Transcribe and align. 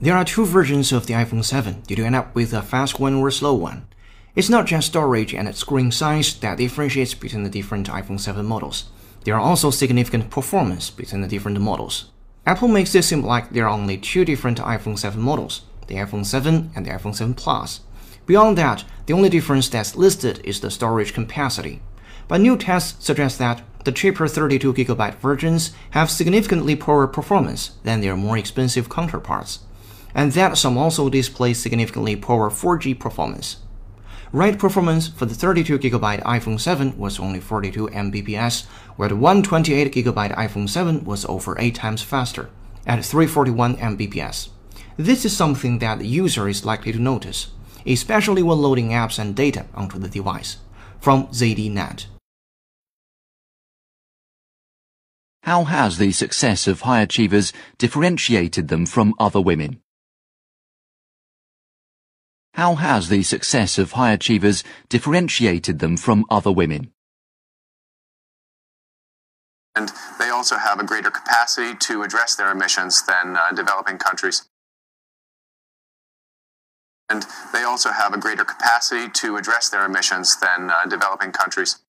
There 0.00 0.16
are 0.16 0.24
two 0.24 0.44
versions 0.44 0.90
of 0.90 1.06
the 1.06 1.14
iPhone 1.14 1.44
7. 1.44 1.82
Did 1.86 1.98
you 1.98 2.04
end 2.04 2.16
up 2.16 2.34
with 2.34 2.52
a 2.52 2.62
fast 2.62 2.98
one 2.98 3.14
or 3.14 3.28
a 3.28 3.32
slow 3.32 3.54
one? 3.54 3.86
It's 4.34 4.50
not 4.50 4.66
just 4.66 4.88
storage 4.88 5.32
and 5.32 5.54
screen 5.54 5.92
size 5.92 6.34
that 6.40 6.58
differentiates 6.58 7.14
between 7.14 7.44
the 7.44 7.48
different 7.48 7.88
iPhone 7.88 8.18
7 8.18 8.44
models. 8.44 8.86
There 9.22 9.36
are 9.36 9.40
also 9.40 9.70
significant 9.70 10.30
performance 10.30 10.90
between 10.90 11.20
the 11.20 11.28
different 11.28 11.60
models. 11.60 12.10
Apple 12.44 12.66
makes 12.66 12.92
it 12.96 13.04
seem 13.04 13.22
like 13.22 13.50
there 13.50 13.66
are 13.66 13.78
only 13.78 13.98
two 13.98 14.24
different 14.24 14.58
iPhone 14.58 14.98
7 14.98 15.22
models, 15.22 15.62
the 15.86 15.94
iPhone 15.94 16.26
7 16.26 16.72
and 16.74 16.84
the 16.84 16.90
iPhone 16.90 17.14
7 17.14 17.34
Plus. 17.34 17.82
Beyond 18.26 18.58
that, 18.58 18.82
the 19.06 19.12
only 19.12 19.28
difference 19.28 19.68
that's 19.68 19.94
listed 19.94 20.40
is 20.42 20.58
the 20.58 20.72
storage 20.72 21.14
capacity. 21.14 21.82
But 22.26 22.40
new 22.40 22.56
tests 22.56 23.04
suggest 23.04 23.38
that 23.38 23.62
the 23.84 23.92
cheaper 23.92 24.24
32GB 24.24 25.14
versions 25.16 25.72
have 25.90 26.10
significantly 26.10 26.74
poorer 26.74 27.06
performance 27.06 27.72
than 27.84 28.00
their 28.00 28.16
more 28.16 28.38
expensive 28.38 28.88
counterparts, 28.88 29.60
and 30.14 30.32
that 30.32 30.56
some 30.56 30.78
also 30.78 31.08
display 31.08 31.52
significantly 31.52 32.16
poorer 32.16 32.50
4G 32.50 32.98
performance. 32.98 33.58
Write 34.32 34.58
performance 34.58 35.06
for 35.06 35.26
the 35.26 35.34
32GB 35.34 36.22
iPhone 36.24 36.58
7 36.58 36.98
was 36.98 37.20
only 37.20 37.38
42 37.38 37.88
Mbps, 37.88 38.66
where 38.96 39.08
the 39.08 39.14
128GB 39.14 40.34
iPhone 40.34 40.68
7 40.68 41.04
was 41.04 41.24
over 41.26 41.56
8 41.58 41.74
times 41.74 42.02
faster, 42.02 42.50
at 42.86 43.04
341 43.04 43.76
Mbps. 43.76 44.48
This 44.96 45.24
is 45.24 45.36
something 45.36 45.78
that 45.78 45.98
the 45.98 46.06
user 46.06 46.48
is 46.48 46.64
likely 46.64 46.92
to 46.92 46.98
notice, 46.98 47.48
especially 47.86 48.42
when 48.42 48.58
loading 48.58 48.90
apps 48.90 49.18
and 49.18 49.36
data 49.36 49.66
onto 49.74 49.98
the 49.98 50.08
device. 50.08 50.56
From 51.00 51.26
ZDNet. 51.28 52.06
How 55.44 55.64
has 55.64 55.98
the 55.98 56.10
success 56.10 56.66
of 56.66 56.80
high 56.80 57.02
achievers 57.02 57.52
differentiated 57.76 58.68
them 58.68 58.86
from 58.86 59.12
other 59.18 59.42
women? 59.42 59.82
How 62.54 62.76
has 62.76 63.10
the 63.10 63.22
success 63.22 63.76
of 63.76 63.92
high 63.92 64.12
achievers 64.12 64.64
differentiated 64.88 65.80
them 65.80 65.98
from 65.98 66.24
other 66.30 66.50
women? 66.50 66.92
And 69.76 69.92
they 70.18 70.30
also 70.30 70.56
have 70.56 70.80
a 70.80 70.84
greater 70.84 71.10
capacity 71.10 71.76
to 71.78 72.02
address 72.02 72.36
their 72.36 72.50
emissions 72.50 73.04
than 73.04 73.36
uh, 73.36 73.52
developing 73.52 73.98
countries. 73.98 74.48
And 77.10 77.26
they 77.52 77.64
also 77.64 77.90
have 77.90 78.14
a 78.14 78.18
greater 78.18 78.46
capacity 78.46 79.10
to 79.10 79.36
address 79.36 79.68
their 79.68 79.84
emissions 79.84 80.40
than 80.40 80.70
uh, 80.70 80.86
developing 80.88 81.32
countries. 81.32 81.80